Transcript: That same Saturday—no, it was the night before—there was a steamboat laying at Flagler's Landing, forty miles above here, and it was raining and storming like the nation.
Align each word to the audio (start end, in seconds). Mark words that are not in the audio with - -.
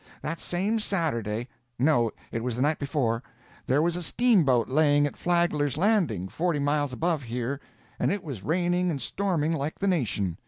That 0.23 0.39
same 0.39 0.79
Saturday—no, 0.79 2.09
it 2.31 2.43
was 2.43 2.55
the 2.55 2.63
night 2.63 2.79
before—there 2.79 3.83
was 3.83 3.95
a 3.95 4.01
steamboat 4.01 4.67
laying 4.67 5.05
at 5.05 5.15
Flagler's 5.15 5.77
Landing, 5.77 6.27
forty 6.27 6.57
miles 6.57 6.91
above 6.91 7.21
here, 7.21 7.59
and 7.99 8.11
it 8.11 8.23
was 8.23 8.41
raining 8.41 8.89
and 8.89 8.99
storming 8.99 9.51
like 9.53 9.77
the 9.77 9.85
nation. 9.87 10.39